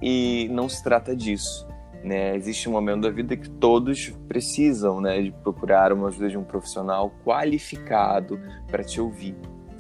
E 0.02 0.50
não 0.52 0.68
se 0.68 0.84
trata 0.84 1.16
disso. 1.16 1.68
Né? 2.04 2.36
Existe 2.36 2.68
um 2.68 2.72
momento 2.72 3.02
da 3.02 3.10
vida 3.10 3.38
que 3.38 3.50
todos 3.50 4.10
precisam 4.28 5.00
né, 5.00 5.22
de 5.22 5.32
procurar 5.32 5.94
uma 5.94 6.08
ajuda 6.08 6.30
de 6.30 6.38
um 6.38 6.44
profissional 6.44 7.12
qualificado 7.24 8.40
para 8.68 8.84
te 8.84 9.00
ouvir. 9.00 9.36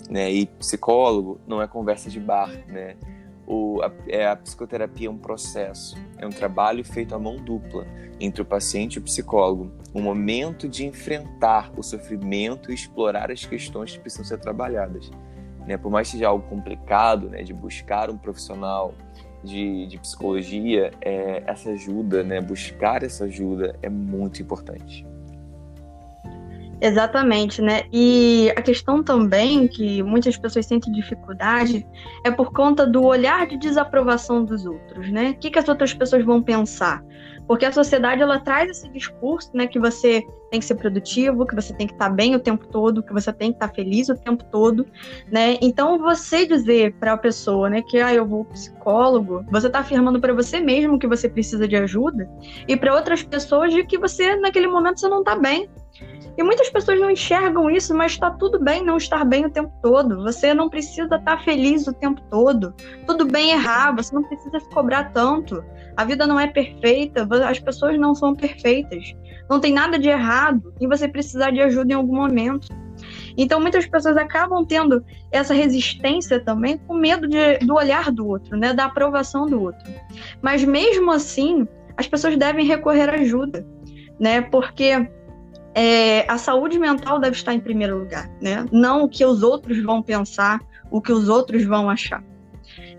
Né? 0.09 0.31
E 0.31 0.45
psicólogo 0.45 1.39
não 1.47 1.61
é 1.61 1.67
conversa 1.67 2.09
de 2.09 2.19
bar. 2.19 2.51
Né? 2.67 2.95
O, 3.47 3.81
a, 3.81 3.91
é, 4.07 4.27
a 4.27 4.35
psicoterapia 4.35 5.07
é 5.07 5.11
um 5.11 5.17
processo, 5.17 5.97
é 6.17 6.25
um 6.25 6.31
trabalho 6.31 6.85
feito 6.85 7.15
à 7.15 7.19
mão 7.19 7.37
dupla 7.37 7.85
entre 8.19 8.41
o 8.41 8.45
paciente 8.45 8.95
e 8.95 8.99
o 8.99 9.01
psicólogo. 9.01 9.71
Um 9.93 10.01
momento 10.01 10.69
de 10.69 10.85
enfrentar 10.85 11.71
o 11.75 11.81
sofrimento 11.81 12.71
e 12.71 12.75
explorar 12.75 13.31
as 13.31 13.45
questões 13.45 13.93
que 13.93 13.99
precisam 13.99 14.25
ser 14.25 14.37
trabalhadas. 14.37 15.09
Né? 15.65 15.75
Por 15.75 15.91
mais 15.91 16.07
que 16.07 16.13
seja 16.13 16.27
algo 16.27 16.47
complicado, 16.47 17.29
né, 17.29 17.41
de 17.43 17.53
buscar 17.53 18.09
um 18.09 18.17
profissional 18.17 18.93
de, 19.43 19.87
de 19.87 19.97
psicologia, 19.97 20.91
é, 21.01 21.43
essa 21.45 21.71
ajuda, 21.71 22.23
né, 22.23 22.41
buscar 22.41 23.03
essa 23.03 23.25
ajuda 23.25 23.75
é 23.81 23.89
muito 23.89 24.41
importante. 24.41 25.05
Exatamente, 26.81 27.61
né? 27.61 27.83
E 27.93 28.51
a 28.57 28.61
questão 28.61 29.03
também 29.03 29.67
que 29.67 30.01
muitas 30.01 30.35
pessoas 30.35 30.65
sentem 30.65 30.91
dificuldade 30.91 31.85
é 32.23 32.31
por 32.31 32.51
conta 32.51 32.87
do 32.87 33.03
olhar 33.03 33.45
de 33.45 33.55
desaprovação 33.55 34.43
dos 34.43 34.65
outros, 34.65 35.11
né? 35.11 35.29
O 35.29 35.35
que, 35.35 35.51
que 35.51 35.59
as 35.59 35.69
outras 35.69 35.93
pessoas 35.93 36.25
vão 36.25 36.41
pensar? 36.41 37.03
Porque 37.47 37.65
a 37.65 37.71
sociedade 37.71 38.23
ela 38.23 38.39
traz 38.39 38.67
esse 38.71 38.89
discurso, 38.89 39.51
né, 39.53 39.67
que 39.67 39.79
você 39.79 40.25
tem 40.51 40.59
que 40.59 40.65
ser 40.65 40.75
produtivo, 40.75 41.47
que 41.47 41.55
você 41.55 41.73
tem 41.73 41.87
que 41.87 41.93
estar 41.93 42.09
bem 42.09 42.35
o 42.35 42.39
tempo 42.39 42.67
todo, 42.67 43.01
que 43.01 43.13
você 43.13 43.31
tem 43.31 43.51
que 43.51 43.55
estar 43.55 43.69
feliz 43.73 44.09
o 44.09 44.15
tempo 44.15 44.43
todo, 44.43 44.85
né? 45.31 45.57
Então 45.61 45.97
você 45.97 46.45
dizer 46.45 46.93
para 46.99 47.13
a 47.13 47.17
pessoa, 47.17 47.69
né, 47.69 47.81
que 47.81 47.99
ah, 47.99 48.13
eu 48.13 48.25
vou 48.25 48.43
psicólogo, 48.45 49.45
você 49.49 49.67
está 49.67 49.79
afirmando 49.79 50.19
para 50.19 50.33
você 50.33 50.59
mesmo 50.59 50.99
que 50.99 51.07
você 51.07 51.29
precisa 51.29 51.67
de 51.67 51.77
ajuda 51.77 52.29
e 52.67 52.75
para 52.75 52.93
outras 52.93 53.23
pessoas 53.23 53.73
de 53.73 53.85
que 53.85 53.97
você 53.97 54.35
naquele 54.35 54.67
momento 54.67 54.99
você 54.99 55.07
não 55.07 55.19
está 55.19 55.35
bem, 55.35 55.69
e 56.37 56.43
muitas 56.43 56.69
pessoas 56.69 56.99
não 56.99 57.11
enxergam 57.11 57.69
isso, 57.69 57.93
mas 57.93 58.13
está 58.13 58.31
tudo 58.31 58.59
bem 58.59 58.83
não 58.83 58.97
estar 58.97 59.25
bem 59.25 59.45
o 59.45 59.49
tempo 59.49 59.71
todo. 59.81 60.23
Você 60.23 60.53
não 60.53 60.69
precisa 60.69 61.15
estar 61.15 61.43
feliz 61.43 61.87
o 61.87 61.93
tempo 61.93 62.21
todo. 62.29 62.73
Tudo 63.05 63.25
bem 63.25 63.51
errar, 63.51 63.93
você 63.95 64.15
não 64.15 64.23
precisa 64.23 64.59
se 64.59 64.69
cobrar 64.69 65.11
tanto. 65.11 65.63
A 65.97 66.05
vida 66.05 66.25
não 66.25 66.39
é 66.39 66.47
perfeita, 66.47 67.27
as 67.47 67.59
pessoas 67.59 67.99
não 67.99 68.15
são 68.15 68.33
perfeitas. 68.33 69.13
Não 69.49 69.59
tem 69.59 69.73
nada 69.73 69.97
de 69.97 70.09
errado 70.09 70.73
em 70.79 70.87
você 70.87 71.07
precisar 71.07 71.51
de 71.51 71.61
ajuda 71.61 71.93
em 71.93 71.95
algum 71.95 72.15
momento. 72.15 72.67
Então, 73.37 73.59
muitas 73.59 73.85
pessoas 73.85 74.17
acabam 74.17 74.65
tendo 74.65 75.03
essa 75.31 75.53
resistência 75.53 76.39
também 76.39 76.77
com 76.77 76.93
medo 76.93 77.27
de, 77.27 77.57
do 77.59 77.75
olhar 77.75 78.11
do 78.11 78.27
outro, 78.27 78.57
né, 78.57 78.73
da 78.73 78.85
aprovação 78.85 79.45
do 79.45 79.61
outro. 79.61 79.91
Mas 80.41 80.63
mesmo 80.63 81.11
assim, 81.11 81.67
as 81.97 82.07
pessoas 82.07 82.37
devem 82.37 82.65
recorrer 82.65 83.09
à 83.09 83.15
ajuda, 83.15 83.65
né, 84.19 84.41
porque 84.41 85.07
é, 85.73 86.29
a 86.29 86.37
saúde 86.37 86.77
mental 86.77 87.19
deve 87.19 87.35
estar 87.35 87.53
em 87.53 87.59
primeiro 87.59 87.97
lugar, 87.97 88.29
né? 88.41 88.65
Não 88.71 89.03
o 89.03 89.09
que 89.09 89.25
os 89.25 89.41
outros 89.41 89.81
vão 89.81 90.01
pensar, 90.01 90.59
o 90.89 91.01
que 91.01 91.11
os 91.11 91.29
outros 91.29 91.63
vão 91.63 91.89
achar. 91.89 92.23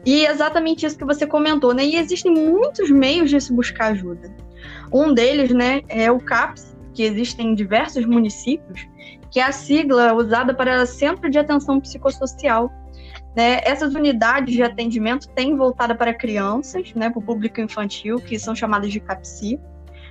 E 0.04 0.26
é 0.26 0.30
exatamente 0.30 0.84
isso 0.84 0.98
que 0.98 1.04
você 1.04 1.26
comentou, 1.26 1.74
né? 1.74 1.84
E 1.84 1.96
existem 1.96 2.32
muitos 2.32 2.90
meios 2.90 3.30
de 3.30 3.40
se 3.40 3.52
buscar 3.52 3.92
ajuda. 3.92 4.34
Um 4.92 5.14
deles, 5.14 5.50
né, 5.50 5.80
é 5.88 6.10
o 6.10 6.18
CAPS, 6.18 6.76
que 6.92 7.02
existe 7.02 7.40
em 7.40 7.54
diversos 7.54 8.04
municípios, 8.04 8.86
que 9.30 9.40
é 9.40 9.44
a 9.44 9.52
sigla 9.52 10.12
usada 10.12 10.52
para 10.52 10.84
Centro 10.84 11.30
de 11.30 11.38
Atenção 11.38 11.80
Psicossocial. 11.80 12.70
Né? 13.34 13.60
Essas 13.64 13.94
unidades 13.94 14.54
de 14.54 14.62
atendimento 14.62 15.26
têm 15.30 15.56
voltada 15.56 15.94
para 15.94 16.12
crianças, 16.12 16.92
né, 16.94 17.08
para 17.08 17.18
o 17.18 17.22
público 17.22 17.60
infantil, 17.60 18.16
que 18.16 18.38
são 18.38 18.54
chamadas 18.54 18.92
de 18.92 19.00
CAPSI. 19.00 19.58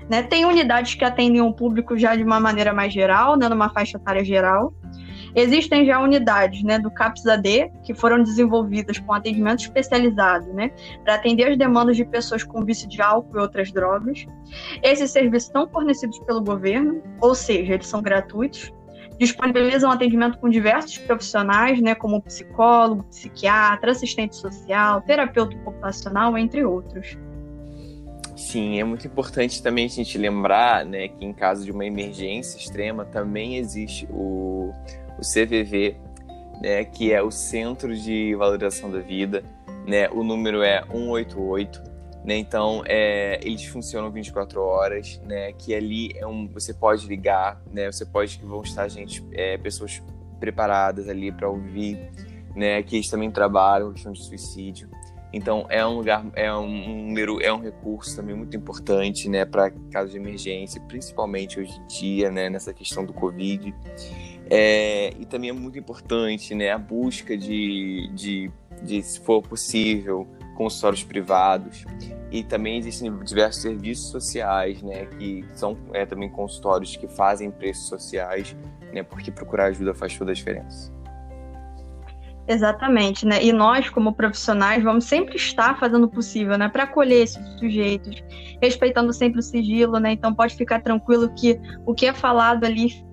Né? 0.09 0.23
Tem 0.23 0.43
unidades 0.43 0.95
que 0.95 1.05
atendem 1.05 1.41
o 1.41 1.53
público 1.53 1.95
já 1.97 2.15
de 2.15 2.23
uma 2.23 2.39
maneira 2.39 2.73
mais 2.73 2.91
geral, 2.91 3.37
né, 3.37 3.47
numa 3.47 3.69
faixa 3.69 3.97
etária 3.97 4.25
geral. 4.25 4.73
Existem 5.35 5.85
já 5.85 5.99
unidades 5.99 6.63
né, 6.63 6.77
do 6.77 6.91
CAPS-AD 6.91 7.71
que 7.83 7.93
foram 7.93 8.21
desenvolvidas 8.21 8.99
com 8.99 9.13
atendimento 9.13 9.59
especializado 9.59 10.51
né, 10.53 10.71
para 11.03 11.15
atender 11.15 11.51
as 11.51 11.57
demandas 11.57 11.95
de 11.95 12.05
pessoas 12.05 12.43
com 12.43 12.63
vício 12.63 12.87
de 12.87 13.01
álcool 13.01 13.37
e 13.37 13.41
outras 13.41 13.71
drogas. 13.71 14.25
Esses 14.83 15.11
serviços 15.11 15.49
são 15.51 15.67
fornecidos 15.69 16.19
pelo 16.19 16.41
governo, 16.41 17.01
ou 17.19 17.33
seja, 17.33 17.73
eles 17.73 17.87
são 17.87 18.01
gratuitos. 18.01 18.71
Disponibilizam 19.17 19.91
atendimento 19.91 20.39
com 20.39 20.49
diversos 20.49 20.97
profissionais, 20.97 21.79
né, 21.79 21.93
como 21.93 22.21
psicólogo, 22.21 23.03
psiquiatra, 23.03 23.91
assistente 23.91 24.35
social, 24.35 25.01
terapeuta 25.01 25.55
ocupacional, 25.57 26.37
entre 26.37 26.65
outros. 26.65 27.17
Sim, 28.35 28.79
é 28.79 28.83
muito 28.83 29.05
importante 29.05 29.61
também 29.61 29.85
a 29.85 29.89
gente 29.89 30.17
lembrar 30.17 30.83
né, 30.83 31.07
que 31.07 31.23
em 31.23 31.31
caso 31.31 31.63
de 31.63 31.71
uma 31.71 31.85
emergência 31.85 32.57
extrema 32.57 33.05
também 33.05 33.57
existe 33.57 34.07
o, 34.09 34.73
o 35.21 35.23
CVV, 35.23 35.95
né, 36.61 36.83
que 36.83 37.13
é 37.13 37.21
o 37.21 37.29
Centro 37.31 37.95
de 37.95 38.35
Valorização 38.35 38.91
da 38.91 38.99
Vida. 38.99 39.43
Né, 39.87 40.09
o 40.09 40.23
número 40.23 40.63
é 40.63 40.83
188. 40.91 41.91
Né? 42.23 42.37
Então, 42.37 42.83
é, 42.85 43.39
eles 43.41 43.65
funcionam 43.65 44.11
24 44.11 44.61
horas, 44.61 45.19
né? 45.25 45.53
Que 45.53 45.73
ali 45.73 46.11
é 46.15 46.27
um, 46.27 46.47
você 46.47 46.71
pode 46.71 47.07
ligar, 47.07 47.59
né? 47.73 47.91
Você 47.91 48.05
pode 48.05 48.37
que 48.37 48.45
vão 48.45 48.61
estar 48.61 48.87
gente, 48.87 49.25
é, 49.31 49.57
pessoas 49.57 50.03
preparadas 50.39 51.09
ali 51.09 51.31
para 51.31 51.49
ouvir, 51.49 51.97
né? 52.55 52.83
Que 52.83 52.97
eles 52.97 53.09
também 53.09 53.31
trabalham 53.31 53.91
questão 53.91 54.11
de 54.11 54.23
suicídio. 54.23 54.87
Então 55.33 55.65
é 55.69 55.85
um 55.85 55.95
lugar, 55.95 56.25
é 56.35 56.53
um 56.53 57.05
número, 57.05 57.41
é 57.41 57.51
um 57.53 57.59
recurso 57.59 58.15
também 58.15 58.35
muito 58.35 58.55
importante, 58.57 59.29
né, 59.29 59.45
para 59.45 59.71
casos 59.89 60.11
de 60.11 60.17
emergência, 60.17 60.81
principalmente 60.81 61.57
hoje 61.57 61.71
em 61.71 61.87
dia, 61.87 62.29
né, 62.29 62.49
nessa 62.49 62.73
questão 62.73 63.05
do 63.05 63.13
Covid. 63.13 63.73
É, 64.53 65.13
e 65.17 65.25
também 65.25 65.49
é 65.49 65.53
muito 65.53 65.79
importante, 65.79 66.53
né, 66.53 66.71
a 66.71 66.77
busca 66.77 67.37
de, 67.37 68.11
de, 68.13 68.51
de, 68.83 69.01
se 69.01 69.17
for 69.21 69.41
possível, 69.41 70.27
consultórios 70.57 71.05
privados. 71.05 71.85
E 72.29 72.43
também 72.43 72.77
existem 72.77 73.17
diversos 73.19 73.61
serviços 73.61 74.09
sociais, 74.09 74.81
né, 74.81 75.05
que 75.05 75.45
são 75.55 75.77
é, 75.93 76.05
também 76.05 76.29
consultórios 76.29 76.97
que 76.97 77.07
fazem 77.07 77.49
preços 77.49 77.87
sociais, 77.87 78.53
né, 78.93 79.03
porque 79.03 79.31
procurar 79.31 79.67
ajuda 79.67 79.93
faz 79.93 80.17
toda 80.17 80.31
a 80.31 80.33
diferença. 80.33 80.91
Exatamente, 82.45 83.25
né? 83.25 83.41
E 83.41 83.53
nós, 83.53 83.89
como 83.89 84.13
profissionais, 84.13 84.83
vamos 84.83 85.05
sempre 85.05 85.37
estar 85.37 85.79
fazendo 85.79 86.05
o 86.05 86.09
possível, 86.09 86.57
né, 86.57 86.67
para 86.67 86.83
acolher 86.83 87.23
esses 87.23 87.41
sujeitos, 87.57 88.21
respeitando 88.61 89.13
sempre 89.13 89.39
o 89.39 89.43
sigilo, 89.43 89.97
né? 89.99 90.11
Então 90.11 90.33
pode 90.33 90.55
ficar 90.55 90.81
tranquilo 90.81 91.33
que 91.33 91.57
o 91.85 91.93
que 91.93 92.07
é 92.07 92.13
falado 92.13 92.65
ali 92.65 93.09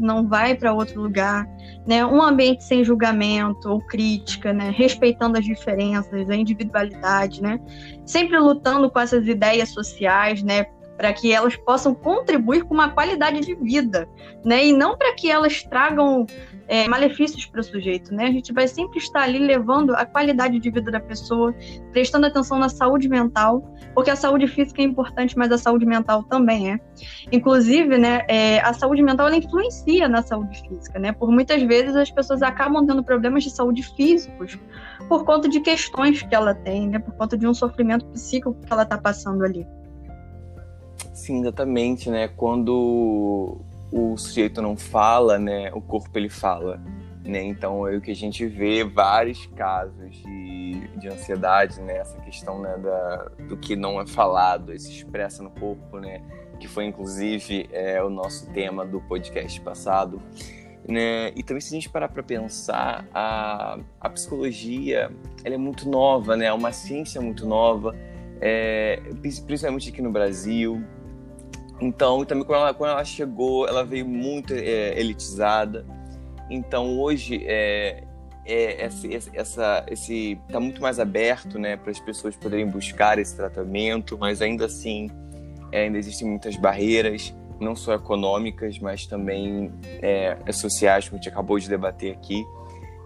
não 0.00 0.26
vai 0.26 0.54
para 0.54 0.72
outro 0.72 1.02
lugar, 1.02 1.46
né? 1.86 2.04
Um 2.04 2.22
ambiente 2.22 2.64
sem 2.64 2.84
julgamento 2.84 3.68
ou 3.68 3.80
crítica, 3.80 4.52
né? 4.52 4.70
Respeitando 4.70 5.38
as 5.38 5.44
diferenças, 5.44 6.28
a 6.28 6.34
individualidade, 6.34 7.42
né? 7.42 7.60
Sempre 8.04 8.38
lutando 8.38 8.90
com 8.90 8.98
essas 8.98 9.26
ideias 9.26 9.70
sociais, 9.70 10.42
né? 10.42 10.66
Para 11.00 11.14
que 11.14 11.32
elas 11.32 11.56
possam 11.56 11.94
contribuir 11.94 12.62
com 12.64 12.74
uma 12.74 12.90
qualidade 12.90 13.40
de 13.40 13.54
vida, 13.54 14.06
né? 14.44 14.66
E 14.66 14.72
não 14.72 14.98
para 14.98 15.14
que 15.14 15.30
elas 15.30 15.62
tragam 15.62 16.26
é, 16.68 16.86
malefícios 16.86 17.46
para 17.46 17.60
o 17.60 17.64
sujeito, 17.64 18.14
né? 18.14 18.26
A 18.26 18.30
gente 18.30 18.52
vai 18.52 18.68
sempre 18.68 18.98
estar 18.98 19.22
ali 19.22 19.38
levando 19.38 19.94
a 19.94 20.04
qualidade 20.04 20.58
de 20.58 20.70
vida 20.70 20.90
da 20.90 21.00
pessoa, 21.00 21.54
prestando 21.90 22.26
atenção 22.26 22.58
na 22.58 22.68
saúde 22.68 23.08
mental, 23.08 23.74
porque 23.94 24.10
a 24.10 24.16
saúde 24.16 24.46
física 24.46 24.82
é 24.82 24.84
importante, 24.84 25.38
mas 25.38 25.50
a 25.50 25.56
saúde 25.56 25.86
mental 25.86 26.22
também 26.24 26.74
é. 26.74 26.80
Inclusive, 27.32 27.96
né, 27.96 28.20
é, 28.28 28.60
a 28.60 28.74
saúde 28.74 29.02
mental 29.02 29.28
ela 29.28 29.36
influencia 29.36 30.06
na 30.06 30.22
saúde 30.22 30.60
física, 30.68 30.98
né? 30.98 31.12
Por 31.12 31.32
muitas 31.32 31.62
vezes 31.62 31.96
as 31.96 32.10
pessoas 32.10 32.42
acabam 32.42 32.86
tendo 32.86 33.02
problemas 33.02 33.42
de 33.42 33.50
saúde 33.50 33.82
físicos 33.96 34.58
por 35.08 35.24
conta 35.24 35.48
de 35.48 35.60
questões 35.60 36.22
que 36.22 36.34
ela 36.34 36.54
tem, 36.54 36.88
né? 36.88 36.98
Por 36.98 37.14
conta 37.14 37.38
de 37.38 37.46
um 37.46 37.54
sofrimento 37.54 38.04
psíquico 38.08 38.54
que 38.54 38.70
ela 38.70 38.82
está 38.82 38.98
passando 38.98 39.42
ali. 39.42 39.66
Sim, 41.20 41.40
exatamente, 41.40 42.08
né? 42.08 42.28
Quando 42.28 43.60
o 43.92 44.16
sujeito 44.16 44.62
não 44.62 44.74
fala, 44.74 45.38
né, 45.38 45.70
o 45.74 45.80
corpo 45.82 46.08
ele 46.18 46.30
fala. 46.30 46.80
Né? 47.22 47.42
Então 47.42 47.86
é 47.86 47.94
o 47.94 48.00
que 48.00 48.10
a 48.10 48.16
gente 48.16 48.46
vê 48.46 48.82
vários 48.82 49.44
casos 49.48 50.16
de, 50.16 50.88
de 50.96 51.08
ansiedade, 51.08 51.78
né? 51.82 51.98
Essa 51.98 52.18
questão 52.20 52.62
né, 52.62 52.74
da, 52.78 53.16
do 53.46 53.56
que 53.58 53.76
não 53.76 54.00
é 54.00 54.06
falado, 54.06 54.76
se 54.78 54.90
expressa 54.90 55.42
no 55.42 55.50
corpo, 55.50 55.98
né? 55.98 56.22
Que 56.58 56.66
foi 56.66 56.86
inclusive 56.86 57.68
é, 57.70 58.02
o 58.02 58.08
nosso 58.08 58.50
tema 58.52 58.86
do 58.86 58.98
podcast 59.02 59.60
passado. 59.60 60.22
Né? 60.88 61.32
E 61.36 61.42
também 61.42 61.60
se 61.60 61.74
a 61.74 61.76
gente 61.76 61.90
parar 61.90 62.08
para 62.08 62.22
pensar, 62.22 63.06
a, 63.12 63.78
a 64.00 64.08
psicologia 64.08 65.12
ela 65.44 65.54
é 65.54 65.58
muito 65.58 65.86
nova, 65.86 66.34
né? 66.34 66.46
É 66.46 66.52
uma 66.52 66.72
ciência 66.72 67.20
muito 67.20 67.46
nova, 67.46 67.94
é, 68.40 69.02
principalmente 69.46 69.90
aqui 69.90 70.00
no 70.00 70.10
Brasil, 70.10 70.82
então, 71.80 72.24
também 72.24 72.44
quando 72.44 72.60
ela, 72.60 72.74
quando 72.74 72.90
ela 72.90 73.04
chegou, 73.04 73.66
ela 73.66 73.84
veio 73.84 74.06
muito 74.06 74.52
é, 74.52 74.98
elitizada. 74.98 75.86
Então, 76.50 76.98
hoje, 76.98 77.42
é, 77.46 78.04
é, 78.44 78.88
essa, 79.34 79.84
esse 79.88 80.38
está 80.46 80.60
muito 80.60 80.82
mais 80.82 80.98
aberto, 80.98 81.58
né, 81.58 81.76
para 81.76 81.90
as 81.90 82.00
pessoas 82.00 82.36
poderem 82.36 82.66
buscar 82.66 83.18
esse 83.18 83.36
tratamento, 83.36 84.18
mas 84.18 84.42
ainda 84.42 84.66
assim, 84.66 85.08
é, 85.72 85.84
ainda 85.84 85.96
existem 85.96 86.28
muitas 86.28 86.56
barreiras, 86.56 87.34
não 87.60 87.76
só 87.76 87.94
econômicas, 87.94 88.78
mas 88.78 89.06
também 89.06 89.72
é, 90.02 90.36
sociais, 90.52 91.08
como 91.08 91.18
a 91.18 91.22
gente 91.22 91.28
acabou 91.28 91.58
de 91.58 91.68
debater 91.68 92.12
aqui. 92.12 92.44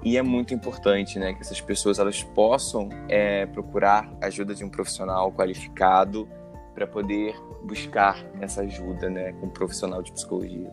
E 0.03 0.17
é 0.17 0.23
muito 0.23 0.53
importante, 0.53 1.19
né, 1.19 1.33
que 1.33 1.41
essas 1.41 1.61
pessoas 1.61 1.99
elas 1.99 2.23
possam 2.23 2.89
é, 3.09 3.47
procurar 3.47 4.11
ajuda 4.21 4.55
de 4.55 4.65
um 4.65 4.69
profissional 4.69 5.33
qualificado 5.33 6.29
para 6.75 6.87
poder 6.87 7.35
buscar 7.65 8.17
essa 8.41 8.63
ajuda, 8.63 9.09
né, 9.09 9.33
com 9.35 9.47
um 9.47 9.51
profissional 9.51 10.03
de 10.03 10.13
psicologia. 10.13 10.71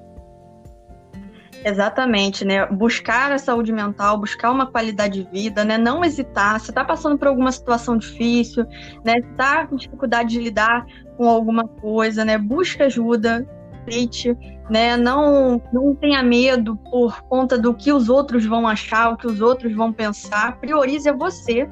Exatamente, 1.63 2.43
né? 2.43 2.65
Buscar 2.65 3.31
a 3.31 3.37
saúde 3.37 3.71
mental, 3.71 4.17
buscar 4.17 4.51
uma 4.51 4.65
qualidade 4.65 5.23
de 5.23 5.29
vida, 5.29 5.63
né? 5.63 5.77
Não 5.77 6.03
hesitar. 6.03 6.59
Se 6.59 6.71
está 6.71 6.83
passando 6.83 7.19
por 7.19 7.27
alguma 7.27 7.51
situação 7.51 7.97
difícil, 7.97 8.65
né? 9.03 9.19
Está 9.19 9.67
com 9.67 9.75
dificuldade 9.75 10.29
de 10.29 10.39
lidar 10.39 10.85
com 11.17 11.29
alguma 11.29 11.67
coisa, 11.67 12.25
né? 12.25 12.35
Busque 12.35 12.81
ajuda, 12.81 13.47
aceite, 13.87 14.35
né? 14.69 14.97
Não, 14.97 15.61
não 15.71 15.93
tenha 15.95 16.23
medo 16.23 16.77
por 16.77 17.21
conta 17.23 17.57
do 17.57 17.73
que 17.73 17.91
os 17.91 18.09
outros 18.09 18.45
vão 18.45 18.67
achar, 18.67 19.11
o 19.11 19.17
que 19.17 19.27
os 19.27 19.39
outros 19.39 19.73
vão 19.75 19.93
pensar. 19.93 20.57
Priorize 20.57 21.11
você, 21.11 21.69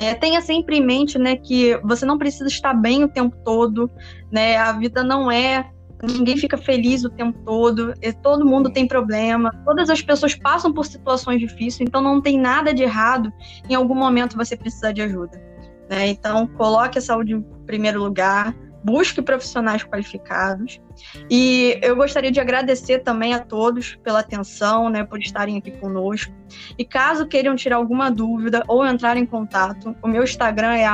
é, 0.00 0.14
tenha 0.14 0.40
sempre 0.40 0.76
em 0.76 0.84
mente, 0.84 1.18
né, 1.18 1.36
que 1.36 1.78
você 1.82 2.06
não 2.06 2.16
precisa 2.16 2.46
estar 2.46 2.72
bem 2.74 3.04
o 3.04 3.08
tempo 3.08 3.36
todo, 3.44 3.90
né? 4.30 4.56
A 4.56 4.72
vida 4.72 5.02
não 5.02 5.30
é 5.30 5.70
ninguém 6.00 6.36
fica 6.36 6.56
feliz 6.56 7.04
o 7.04 7.10
tempo 7.10 7.36
todo, 7.44 7.92
todo 8.22 8.46
mundo 8.46 8.70
tem 8.70 8.86
problema, 8.86 9.50
todas 9.64 9.90
as 9.90 10.00
pessoas 10.00 10.34
passam 10.34 10.72
por 10.72 10.86
situações 10.86 11.40
difíceis, 11.40 11.88
então 11.88 12.00
não 12.00 12.20
tem 12.20 12.38
nada 12.38 12.72
de 12.72 12.84
errado 12.84 13.32
em 13.68 13.74
algum 13.74 13.96
momento 13.96 14.36
você 14.36 14.56
precisar 14.56 14.92
de 14.92 15.02
ajuda. 15.02 15.42
Né? 15.90 16.08
Então, 16.08 16.46
coloque 16.46 16.98
a 16.98 17.02
saúde 17.02 17.34
em 17.34 17.42
primeiro 17.66 18.00
lugar, 18.00 18.54
busque 18.88 19.20
profissionais 19.20 19.84
qualificados. 19.84 20.80
E 21.30 21.78
eu 21.82 21.94
gostaria 21.94 22.32
de 22.32 22.40
agradecer 22.40 23.00
também 23.00 23.34
a 23.34 23.38
todos 23.38 23.96
pela 23.96 24.20
atenção, 24.20 24.88
né, 24.88 25.04
por 25.04 25.18
estarem 25.18 25.58
aqui 25.58 25.72
conosco. 25.72 26.32
E 26.78 26.86
caso 26.86 27.26
queiram 27.26 27.54
tirar 27.54 27.76
alguma 27.76 28.10
dúvida 28.10 28.64
ou 28.66 28.86
entrar 28.86 29.18
em 29.18 29.26
contato, 29.26 29.94
o 30.02 30.08
meu 30.08 30.24
Instagram 30.24 30.74
é 30.74 30.88